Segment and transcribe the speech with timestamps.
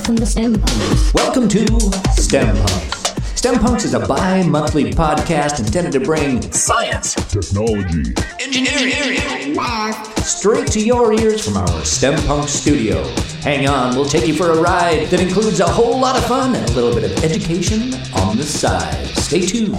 [0.00, 1.12] Welcome to STEMPunX.
[1.14, 1.58] Welcome to
[2.16, 3.36] STEMPunX.
[3.36, 10.24] STEM Punks is a bi monthly podcast intended to bring science, technology, engineering, Math.
[10.26, 13.04] straight to your ears from our STEM Punk studio.
[13.42, 16.54] Hang on, we'll take you for a ride that includes a whole lot of fun
[16.54, 19.06] and a little bit of education on the side.
[19.18, 19.72] Stay tuned.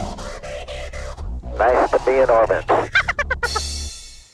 [1.58, 3.11] Nice to be in orbit.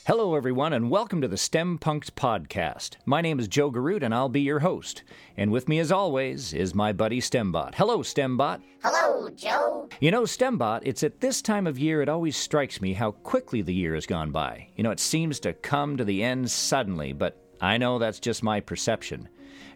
[0.08, 2.96] Hello, everyone, and welcome to the STEMPunX podcast.
[3.04, 5.02] My name is Joe Garoot, and I'll be your host.
[5.36, 7.74] And with me, as always, is my buddy STEMBot.
[7.74, 8.62] Hello, STEMBot.
[8.82, 9.86] Hello, Joe.
[10.00, 13.60] You know, STEMBot, it's at this time of year it always strikes me how quickly
[13.60, 14.70] the year has gone by.
[14.76, 18.42] You know, it seems to come to the end suddenly, but I know that's just
[18.42, 19.28] my perception.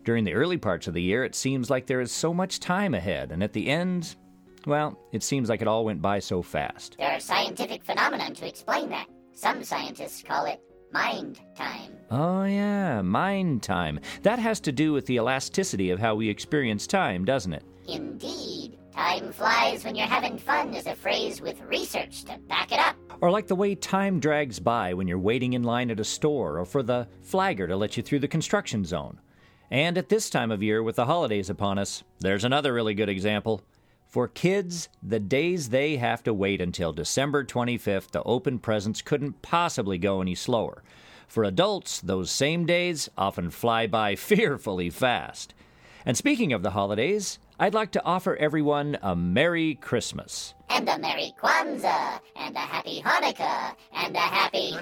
[0.07, 2.95] During the early parts of the year, it seems like there is so much time
[2.95, 4.17] ahead, and at the end,
[4.67, 6.97] well, it seems like it all went by so fast.
[6.99, 9.09] There are scientific phenomena to explain that.
[9.35, 10.61] Some scientists call it
[10.93, 11.97] mind time.
[12.11, 13.99] Oh, yeah, mind time.
[14.23, 17.65] That has to do with the elasticity of how we experience time, doesn't it?
[17.89, 18.79] Indeed.
[18.93, 22.95] Time flies when you're having fun is a phrase with research to back it up.
[23.23, 26.59] Or like the way time drags by when you're waiting in line at a store
[26.59, 29.19] or for the flagger to let you through the construction zone.
[29.71, 33.09] And at this time of year, with the holidays upon us, there's another really good
[33.09, 33.63] example.
[34.13, 39.41] For kids, the days they have to wait until December 25th to open presents couldn't
[39.41, 40.83] possibly go any slower.
[41.27, 45.55] For adults, those same days often fly by fearfully fast.
[46.05, 50.53] And speaking of the holidays, I'd like to offer everyone a Merry Christmas.
[50.69, 54.75] And a Merry Kwanzaa, and a Happy Hanukkah, and a Happy.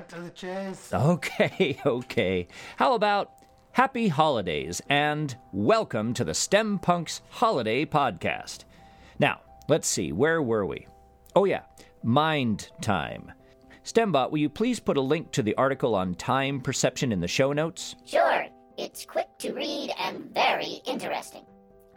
[0.92, 2.48] Okay, okay.
[2.78, 3.30] How about
[3.70, 8.64] Happy Holidays and welcome to the STEMPunX Holiday Podcast.
[9.20, 10.86] Now, let's see, where were we?
[11.36, 11.60] Oh, yeah,
[12.02, 13.30] Mind Time.
[13.84, 17.28] STEMBot, will you please put a link to the article on time perception in the
[17.28, 17.96] show notes?
[18.06, 18.46] Sure,
[18.78, 21.44] it's quick to read and very interesting.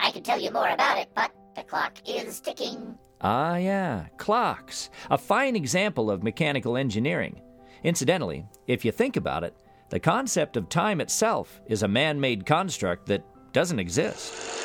[0.01, 2.97] I could tell you more about it, but the clock is ticking.
[3.21, 4.89] Ah, yeah, clocks.
[5.09, 7.41] A fine example of mechanical engineering.
[7.85, 9.55] Incidentally, if you think about it,
[9.89, 13.23] the concept of time itself is a man made construct that
[13.53, 14.62] doesn't exist.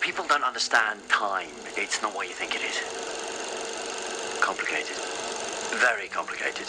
[0.00, 1.48] People don't understand time.
[1.76, 2.80] It's not what you think it is.
[4.40, 4.96] Complicated.
[5.78, 6.66] Very complicated.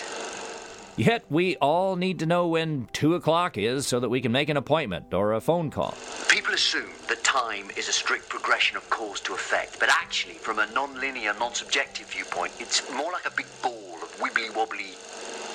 [0.97, 4.49] Yet we all need to know when 2 o'clock is so that we can make
[4.49, 5.95] an appointment or a phone call.
[6.27, 10.59] People assume that time is a strict progression of cause to effect, but actually, from
[10.59, 14.93] a non-linear, non-subjective viewpoint, it's more like a big ball of wibbly-wobbly,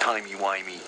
[0.00, 0.81] timey-wimey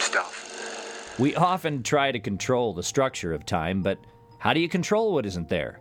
[0.00, 1.16] stuff.
[1.18, 3.98] We often try to control the structure of time, but
[4.38, 5.80] how do you control what isn't there?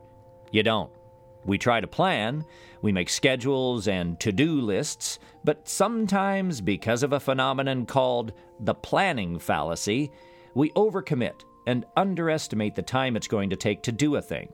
[0.51, 0.91] You don't.
[1.45, 2.45] We try to plan,
[2.81, 8.75] we make schedules and to do lists, but sometimes, because of a phenomenon called the
[8.75, 10.11] planning fallacy,
[10.53, 14.51] we overcommit and underestimate the time it's going to take to do a thing.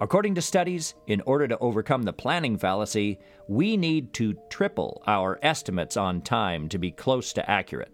[0.00, 3.18] According to studies, in order to overcome the planning fallacy,
[3.48, 7.92] we need to triple our estimates on time to be close to accurate.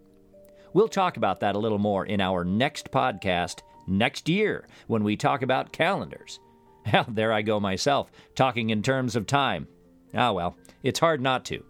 [0.72, 5.16] We'll talk about that a little more in our next podcast next year when we
[5.16, 6.38] talk about calendars.
[6.92, 9.66] Well, there I go myself, talking in terms of time.
[10.14, 11.64] Ah, well, it's hard not to.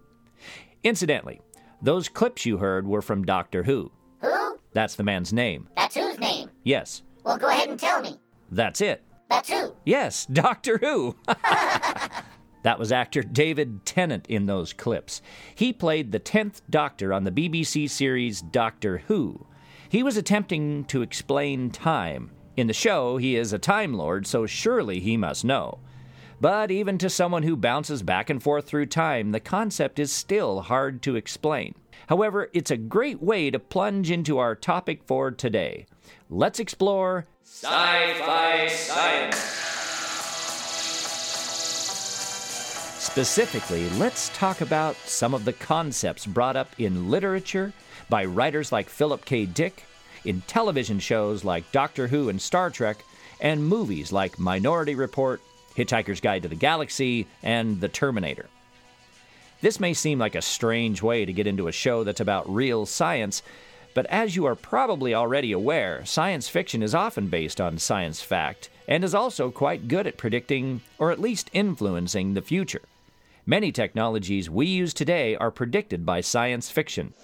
[0.85, 1.41] Incidentally,
[1.81, 3.91] those clips you heard were from Doctor Who.
[4.21, 4.59] Who?
[4.73, 5.69] That's the man's name.
[5.77, 6.51] That's whose name?
[6.65, 8.17] Yes, Well, go ahead and tell me.
[8.51, 9.03] that's it.
[9.31, 9.75] That's who.
[9.85, 11.17] Yes, Doctor Who.
[12.63, 15.23] that was actor David Tennant in those clips.
[15.55, 19.47] He played the 10th Doctor on the BBC series Doctor Who.
[19.89, 22.31] He was attempting to explain time.
[22.57, 25.79] In the show, he is a Time Lord, so surely he must know.
[26.41, 30.63] But even to someone who bounces back and forth through time, the concept is still
[30.63, 31.75] hard to explain.
[32.09, 35.87] However, it's a great way to plunge into our topic for today.
[36.31, 39.37] Let's explore sci fi science.
[42.99, 47.73] Specifically, let's talk about some of the concepts brought up in literature
[48.11, 49.47] by writers like Philip K.
[49.47, 49.85] Dick,
[50.27, 53.05] in television shows like Doctor Who and Star Trek,
[53.41, 55.41] and movies like Minority Report,
[55.77, 58.47] Hitchhiker's Guide to the Galaxy, and The Terminator.
[59.61, 62.87] This may seem like a strange way to get into a show that's about real
[62.87, 63.43] science,
[63.95, 68.69] but as you are probably already aware, science fiction is often based on science fact
[68.87, 72.83] and is also quite good at predicting, or at least influencing, the future.
[73.47, 77.15] Many technologies we use today are predicted by science fiction.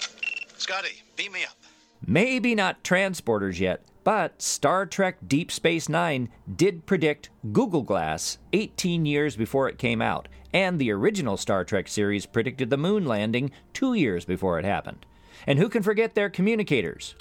[0.57, 1.62] Scotty, beat me up.
[2.07, 9.07] Maybe not transporters yet, but Star Trek Deep Space Nine did predict Google Glass 18
[9.07, 13.53] years before it came out, and the original Star Trek series predicted the moon landing
[13.73, 15.07] two years before it happened.
[15.47, 17.15] And who can forget their communicators?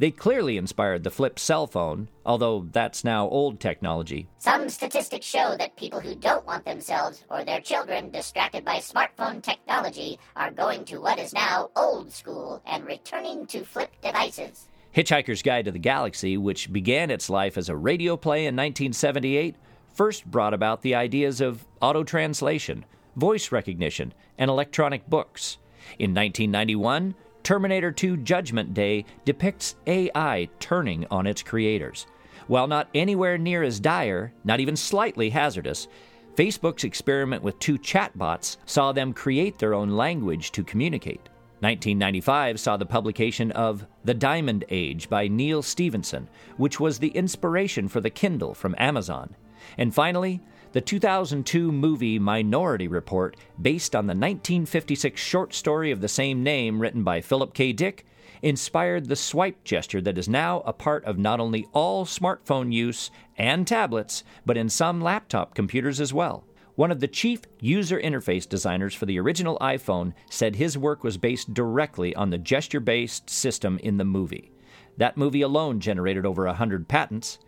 [0.00, 4.30] They clearly inspired the flip cell phone, although that's now old technology.
[4.38, 9.42] Some statistics show that people who don't want themselves or their children distracted by smartphone
[9.42, 14.68] technology are going to what is now old school and returning to flip devices.
[14.96, 19.54] Hitchhiker's Guide to the Galaxy, which began its life as a radio play in 1978,
[19.92, 22.86] first brought about the ideas of auto translation,
[23.16, 25.58] voice recognition, and electronic books.
[25.98, 32.06] In 1991, Terminator 2 Judgment Day depicts AI turning on its creators.
[32.46, 35.88] While not anywhere near as dire, not even slightly hazardous,
[36.36, 41.28] Facebook's experiment with two chatbots saw them create their own language to communicate.
[41.60, 47.86] 1995 saw the publication of The Diamond Age by Neal Stephenson, which was the inspiration
[47.88, 49.36] for the Kindle from Amazon.
[49.76, 50.40] And finally,
[50.72, 56.80] the 2002 movie Minority Report, based on the 1956 short story of the same name
[56.80, 57.72] written by Philip K.
[57.72, 58.06] Dick,
[58.42, 63.10] inspired the swipe gesture that is now a part of not only all smartphone use
[63.36, 66.44] and tablets, but in some laptop computers as well.
[66.76, 71.18] One of the chief user interface designers for the original iPhone said his work was
[71.18, 74.52] based directly on the gesture based system in the movie.
[74.96, 77.38] That movie alone generated over 100 patents.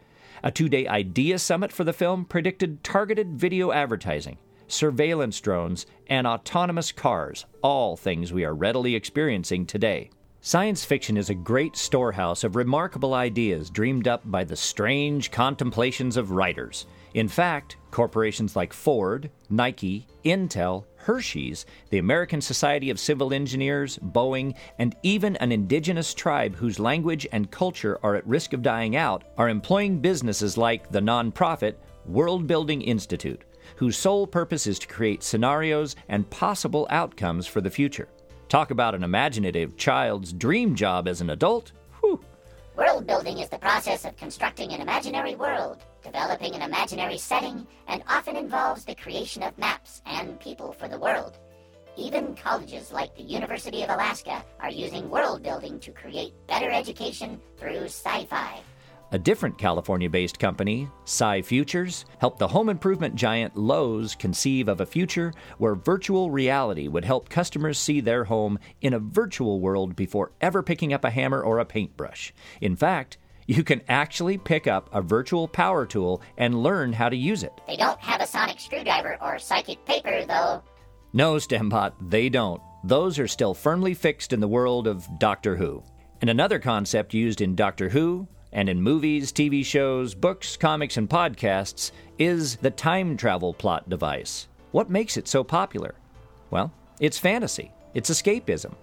[0.44, 6.26] A two day idea summit for the film predicted targeted video advertising, surveillance drones, and
[6.26, 10.10] autonomous cars, all things we are readily experiencing today.
[10.40, 16.16] Science fiction is a great storehouse of remarkable ideas dreamed up by the strange contemplations
[16.16, 16.86] of writers.
[17.14, 24.54] In fact, corporations like Ford, Nike, Intel, Hershey's, the American Society of Civil Engineers, Boeing,
[24.78, 29.24] and even an indigenous tribe whose language and culture are at risk of dying out
[29.36, 31.74] are employing businesses like the nonprofit
[32.06, 33.42] World Building Institute,
[33.76, 38.08] whose sole purpose is to create scenarios and possible outcomes for the future.
[38.48, 41.72] Talk about an imaginative child's dream job as an adult.
[42.74, 48.02] World building is the process of constructing an imaginary world, developing an imaginary setting, and
[48.08, 51.36] often involves the creation of maps and people for the world.
[51.98, 57.38] Even colleges like the University of Alaska are using world building to create better education
[57.58, 58.62] through sci fi.
[59.14, 64.80] A different California based company, Sci Futures, helped the home improvement giant Lowe's conceive of
[64.80, 69.94] a future where virtual reality would help customers see their home in a virtual world
[69.94, 72.32] before ever picking up a hammer or a paintbrush.
[72.62, 77.16] In fact, you can actually pick up a virtual power tool and learn how to
[77.16, 77.52] use it.
[77.66, 80.62] They don't have a sonic screwdriver or psychic paper, though.
[81.12, 82.62] No, Stembot, they don't.
[82.82, 85.82] Those are still firmly fixed in the world of Doctor Who.
[86.22, 91.08] And another concept used in Doctor Who, and in movies, TV shows, books, comics, and
[91.08, 94.48] podcasts is the time travel plot device.
[94.70, 95.94] What makes it so popular?
[96.50, 98.74] Well, it's fantasy, it's escapism.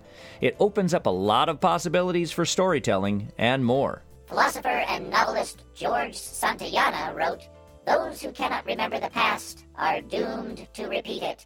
[0.41, 4.03] It opens up a lot of possibilities for storytelling and more.
[4.27, 7.47] Philosopher and novelist George Santayana wrote,
[7.85, 11.45] Those who cannot remember the past are doomed to repeat it.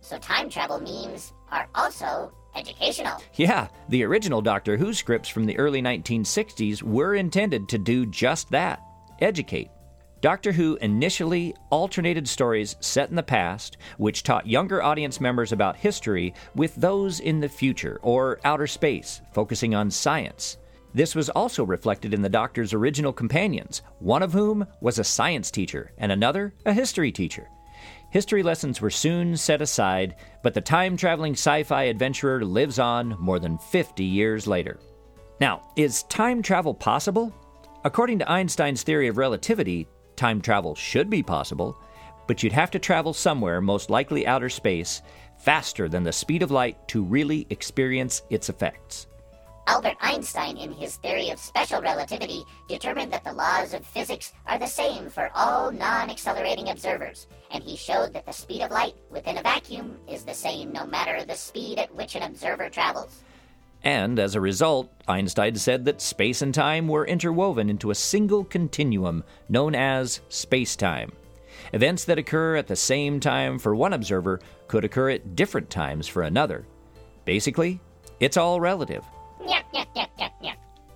[0.00, 3.22] So time travel memes are also educational.
[3.34, 8.50] Yeah, the original Doctor Who scripts from the early 1960s were intended to do just
[8.50, 8.82] that
[9.20, 9.70] educate.
[10.20, 15.76] Doctor Who initially alternated stories set in the past, which taught younger audience members about
[15.76, 20.58] history, with those in the future or outer space, focusing on science.
[20.92, 25.50] This was also reflected in the Doctor's original companions, one of whom was a science
[25.50, 27.48] teacher and another a history teacher.
[28.10, 33.16] History lessons were soon set aside, but the time traveling sci fi adventurer lives on
[33.20, 34.80] more than 50 years later.
[35.40, 37.32] Now, is time travel possible?
[37.84, 39.86] According to Einstein's theory of relativity,
[40.16, 41.78] time travel should be possible,
[42.26, 45.02] but you'd have to travel somewhere, most likely outer space,
[45.38, 49.06] faster than the speed of light to really experience its effects.
[49.70, 54.58] Albert Einstein, in his theory of special relativity, determined that the laws of physics are
[54.58, 58.96] the same for all non accelerating observers, and he showed that the speed of light
[59.10, 63.22] within a vacuum is the same no matter the speed at which an observer travels.
[63.84, 68.42] And as a result, Einstein said that space and time were interwoven into a single
[68.42, 71.12] continuum known as spacetime.
[71.72, 76.08] Events that occur at the same time for one observer could occur at different times
[76.08, 76.66] for another.
[77.24, 77.78] Basically,
[78.18, 79.04] it's all relative.
[79.40, 80.54] Nyah, nyah, nyah, nyah, nyah.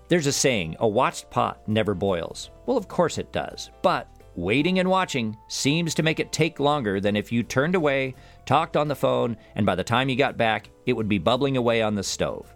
[0.08, 2.50] There's a saying, a watched pot never boils.
[2.66, 3.70] Well, of course it does.
[3.82, 8.14] But waiting and watching seems to make it take longer than if you turned away,
[8.46, 11.56] talked on the phone, and by the time you got back, it would be bubbling
[11.56, 12.52] away on the stove.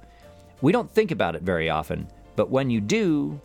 [0.61, 3.41] We don't think about it very often, but when you do,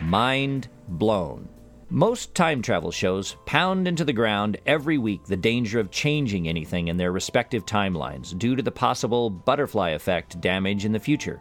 [0.00, 1.48] mind blown.
[1.94, 6.88] Most time travel shows pound into the ground every week the danger of changing anything
[6.88, 11.38] in their respective timelines due to the possible butterfly effect damage in the future.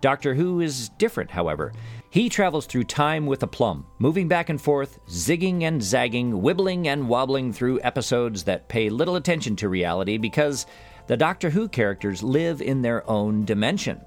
[0.00, 1.72] Doctor Who is different, however.
[2.10, 7.08] He travels through time with aplomb, moving back and forth, zigging and zagging, wibbling and
[7.08, 10.66] wobbling through episodes that pay little attention to reality because
[11.08, 14.00] the Doctor Who characters live in their own dimension.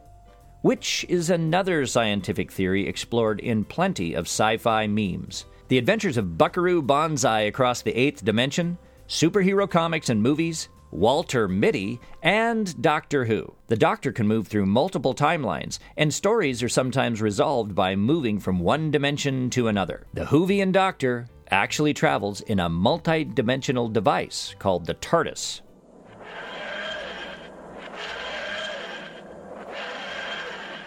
[0.62, 5.44] Which is another scientific theory explored in plenty of sci fi memes.
[5.70, 8.78] The adventures of Buckaroo Banzai across the eighth dimension,
[9.08, 13.54] superhero comics and movies, Walter Mitty, and Doctor Who.
[13.68, 18.60] The Doctor can move through multiple timelines, and stories are sometimes resolved by moving from
[18.60, 20.06] one dimension to another.
[20.14, 25.62] The Whovian Doctor actually travels in a multi dimensional device called the TARDIS.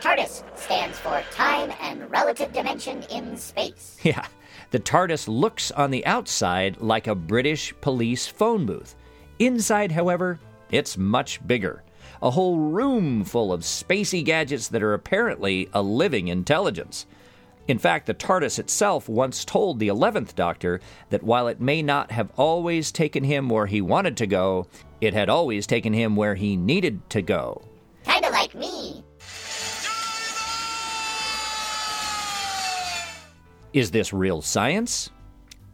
[0.00, 3.99] TARDIS stands for Time and Relative Dimension in Space.
[4.04, 4.26] Yeah,
[4.70, 8.94] the TARDIS looks on the outside like a British police phone booth.
[9.38, 10.38] Inside, however,
[10.70, 11.82] it's much bigger.
[12.23, 17.06] A whole room full of spacey gadgets that are apparently a living intelligence.
[17.68, 20.80] In fact, the TARDIS itself once told the 11th Doctor
[21.11, 24.66] that while it may not have always taken him where he wanted to go,
[25.00, 27.62] it had always taken him where he needed to go.
[28.04, 29.04] Kinda like me.
[33.76, 35.11] Is this real science?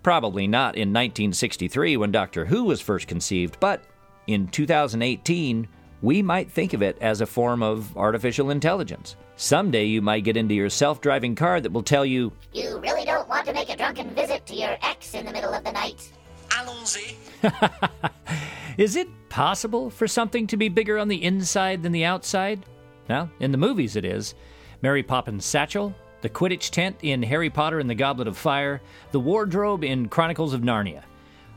[0.02, 3.84] Probably not in 1963 when Doctor Who was first conceived, but
[4.26, 5.68] in 2018,
[6.02, 9.14] we might think of it as a form of artificial intelligence.
[9.36, 13.04] Someday you might get into your self driving car that will tell you, You really
[13.04, 15.70] don't want to make a drunken visit to your ex in the middle of the
[15.70, 16.10] night.
[16.50, 18.10] Allons-y.
[18.78, 22.66] Is it possible for something to be bigger on the inside than the outside?
[23.08, 24.34] Well, in the movies it is.
[24.82, 29.20] Mary Poppins' satchel, the Quidditch tent in Harry Potter and the Goblet of Fire, the
[29.20, 31.02] wardrobe in Chronicles of Narnia.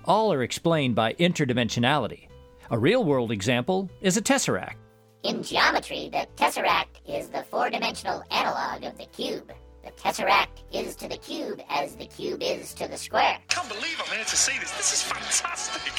[0.04, 2.28] All are explained by interdimensionality.
[2.72, 4.76] A real world example is a tesseract.
[5.24, 9.52] In geometry, the tesseract is the four dimensional analog of the cube.
[9.84, 13.38] The tesseract is to the cube as the cube is to the square.
[13.50, 14.72] Can't believe I'm here to see this.
[14.72, 15.94] This is fantastic.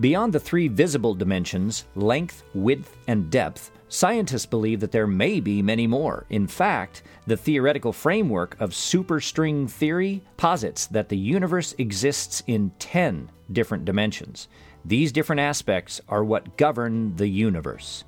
[0.00, 5.60] Beyond the three visible dimensions length, width, and depth scientists believe that there may be
[5.60, 6.24] many more.
[6.30, 13.30] In fact, the theoretical framework of superstring theory posits that the universe exists in 10
[13.52, 14.48] different dimensions.
[14.84, 18.04] These different aspects are what govern the universe.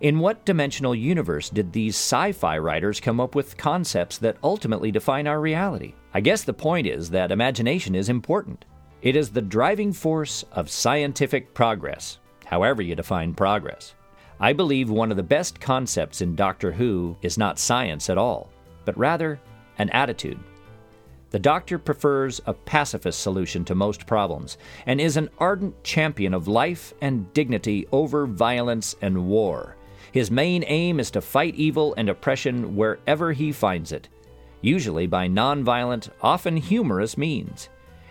[0.00, 4.90] In what dimensional universe did these sci fi writers come up with concepts that ultimately
[4.90, 5.94] define our reality?
[6.12, 8.64] I guess the point is that imagination is important.
[9.00, 13.94] It is the driving force of scientific progress, however you define progress.
[14.42, 18.50] I believe one of the best concepts in Doctor Who is not science at all,
[18.84, 19.40] but rather
[19.78, 20.40] an attitude.
[21.30, 26.48] The Doctor prefers a pacifist solution to most problems and is an ardent champion of
[26.48, 29.76] life and dignity over violence and war.
[30.10, 34.08] His main aim is to fight evil and oppression wherever he finds it,
[34.60, 37.68] usually by nonviolent, often humorous means.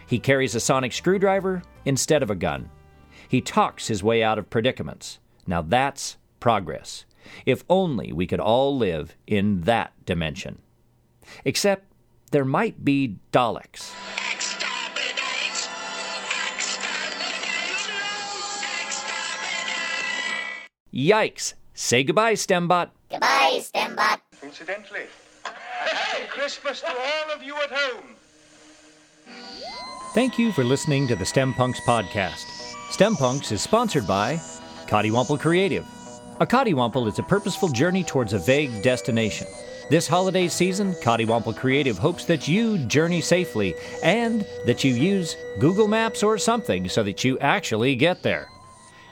[0.08, 2.70] He carries a sonic screwdriver instead of a gun.
[3.28, 5.20] He talks his way out of predicaments.
[5.46, 7.06] Now that's progress.
[7.46, 10.60] If only we could all live in that dimension.
[11.46, 11.86] Except
[12.32, 13.94] there might be Daleks.
[14.34, 15.70] Exterminate!
[20.94, 21.54] Yikes!
[21.74, 22.90] Say goodbye, Stembot.
[23.10, 24.20] Goodbye, Stembot.
[24.44, 25.06] Incidentally,
[25.44, 28.16] Happy Christmas to all of you at home.
[30.14, 32.46] Thank you for listening to the STEMPunX podcast.
[32.90, 34.36] STEMPunX is sponsored by
[34.88, 35.86] Coddiwomple Creative.
[36.42, 39.46] A Coddiwomple is a purposeful journey towards a vague destination.
[39.92, 45.88] This holiday season, Coddiwomple Creative hopes that you journey safely and that you use Google
[45.88, 48.50] Maps or something so that you actually get there.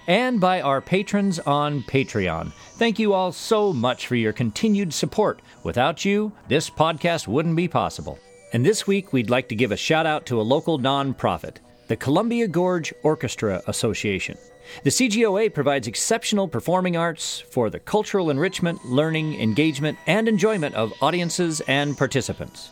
[0.07, 2.51] And by our patrons on Patreon.
[2.77, 5.39] Thank you all so much for your continued support.
[5.61, 8.17] Without you, this podcast wouldn't be possible.
[8.53, 11.57] And this week, we'd like to give a shout out to a local nonprofit,
[11.89, 14.37] the Columbia Gorge Orchestra Association.
[14.83, 20.93] The CGOA provides exceptional performing arts for the cultural enrichment, learning, engagement, and enjoyment of
[21.01, 22.69] audiences and participants.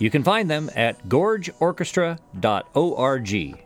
[0.00, 3.65] You can find them at gorgeorchestra.org.